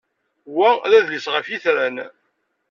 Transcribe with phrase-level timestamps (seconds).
[0.55, 1.95] Wa d adlis ɣef yetran.